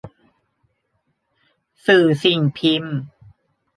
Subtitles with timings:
[1.85, 2.95] สื่อสิ่งพิมพ์